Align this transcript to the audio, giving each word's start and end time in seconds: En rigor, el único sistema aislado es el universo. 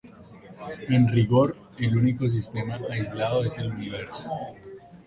En 0.89 1.07
rigor, 1.09 1.55
el 1.77 1.95
único 1.95 2.27
sistema 2.27 2.79
aislado 2.89 3.45
es 3.45 3.55
el 3.59 3.71
universo. 3.71 4.31